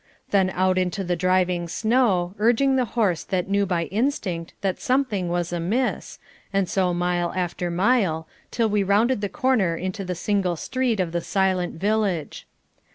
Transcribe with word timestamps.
Then 0.31 0.49
out 0.55 0.79
into 0.79 1.03
the 1.03 1.15
driving 1.15 1.67
snow, 1.67 2.33
urging 2.39 2.75
the 2.75 2.85
horse 2.97 3.23
that 3.25 3.47
knew 3.47 3.67
by 3.67 3.83
instinct 3.83 4.55
that 4.61 4.79
something 4.79 5.29
was 5.29 5.53
amiss, 5.53 6.17
and 6.51 6.67
so 6.67 6.91
mile 6.91 7.31
after 7.35 7.69
mile, 7.69 8.27
till 8.49 8.67
we 8.67 8.81
rounded 8.81 9.21
the 9.21 9.29
corner 9.29 9.75
into 9.77 10.03
the 10.03 10.15
single 10.15 10.55
street 10.55 10.99
of 10.99 11.11
the 11.11 11.21
silent 11.21 11.75
village. 11.79 12.47